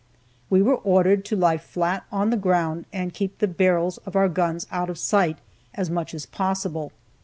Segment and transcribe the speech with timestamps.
[0.49, 4.29] We were ordered to lie flat on the ground, and keep the barrels of our
[4.29, 5.37] guns out of sight,
[5.75, 6.91] as much as possible.